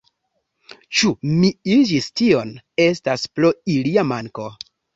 Ĉu 0.99 1.11
mi 1.33 1.51
iĝis 1.75 2.09
tion, 2.23 2.55
estas 2.89 3.29
pro 3.37 3.55
ilia 3.77 4.09
manko. 4.17 4.51